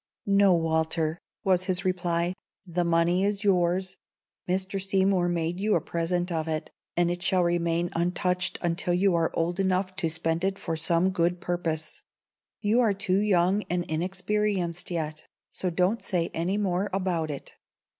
"No, 0.25 0.55
Walter," 0.55 1.19
was 1.43 1.65
his 1.65 1.85
reply. 1.85 2.33
"The 2.65 2.83
money 2.83 3.23
is 3.23 3.43
yours. 3.43 3.97
Mr. 4.49 4.81
Seymour 4.83 5.29
made 5.29 5.59
you 5.59 5.75
a 5.75 5.79
present 5.79 6.31
of 6.31 6.47
it, 6.47 6.71
and 6.97 7.11
it 7.11 7.21
shall 7.21 7.43
remain 7.43 7.91
untouched 7.93 8.57
until 8.63 8.95
you 8.95 9.13
are 9.13 9.29
old 9.35 9.59
enough 9.59 9.95
to 9.97 10.09
spend 10.09 10.43
it 10.43 10.57
for 10.57 10.75
some 10.75 11.11
good 11.11 11.39
purpose. 11.39 12.01
You 12.61 12.79
are 12.79 12.95
too 12.95 13.19
young 13.19 13.61
and 13.69 13.83
inexperienced 13.83 14.89
yet; 14.89 15.27
so 15.51 15.69
don't 15.69 16.01
say 16.01 16.31
any 16.33 16.57
more 16.57 16.89
about 16.91 17.29
it. 17.29 17.53